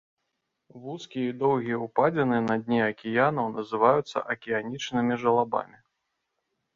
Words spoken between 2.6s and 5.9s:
дне акіянаў называюць акіянічнымі жалабамі.